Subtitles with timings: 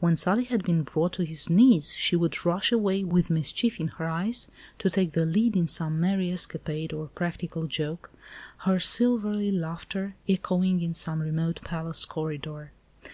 [0.00, 3.88] When Sully had been brought to his knees, she would rush away, with mischief in
[3.88, 8.10] her eyes, to take the lead in some merry escapade or practical joke,
[8.68, 12.72] her silvery laughter echoing in some remote palace corridor.